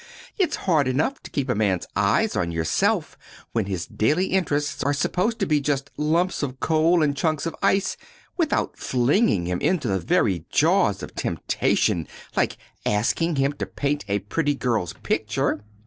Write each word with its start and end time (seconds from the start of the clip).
It's 0.35 0.55
hard 0.65 0.87
enough 0.87 1.21
to 1.21 1.29
keep 1.29 1.47
a 1.47 1.53
man's 1.53 1.85
eyes 1.95 2.35
on 2.35 2.51
yourself 2.51 3.15
when 3.51 3.65
his 3.67 3.85
daily 3.85 4.25
interests 4.29 4.83
are 4.83 4.93
supposed 4.95 5.37
to 5.37 5.45
be 5.45 5.61
just 5.61 5.91
lumps 5.95 6.41
of 6.41 6.59
coal 6.59 7.03
and 7.03 7.15
chunks 7.15 7.45
of 7.45 7.55
ice, 7.61 7.97
without 8.35 8.77
flinging 8.79 9.45
him 9.45 9.61
into 9.61 9.87
the 9.87 9.99
very 9.99 10.45
jaws 10.49 11.03
of 11.03 11.13
temptation 11.13 12.07
like 12.35 12.57
asking 12.83 13.35
him 13.35 13.53
to 13.53 13.67
paint 13.67 14.03
a 14.07 14.17
pretty 14.17 14.55
girl's 14.55 14.93
picture!" 15.03 15.61